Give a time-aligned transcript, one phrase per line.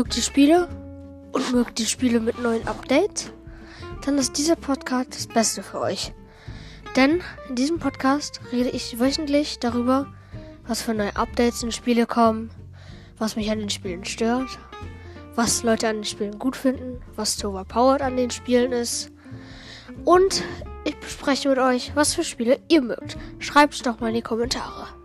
[0.00, 0.66] mögt die Spiele
[1.32, 3.30] und mögt die Spiele mit neuen Updates,
[4.02, 6.14] dann ist dieser Podcast das Beste für euch.
[6.96, 10.06] Denn in diesem Podcast rede ich wöchentlich darüber,
[10.66, 12.50] was für neue Updates in Spiele kommen,
[13.18, 14.58] was mich an den Spielen stört,
[15.34, 19.12] was Leute an den Spielen gut finden, was zu overpowered an den Spielen ist.
[20.06, 20.42] Und
[20.86, 23.18] ich bespreche mit euch, was für Spiele ihr mögt.
[23.38, 24.99] Schreibt es doch mal in die Kommentare.